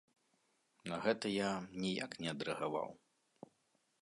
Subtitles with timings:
[0.91, 1.51] На гэта я
[1.83, 2.89] ніяк не адрэагаваў.